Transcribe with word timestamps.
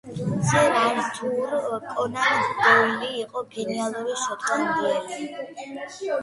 სერ 0.51 0.77
ართურ 0.85 1.83
კონან 1.89 2.47
დოილი 2.63 3.11
იყო 3.25 3.45
გენიალური 3.53 4.17
შოტლანდიელი 4.23 5.31